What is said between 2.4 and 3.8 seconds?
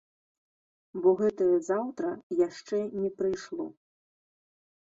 яшчэ не прыйшло.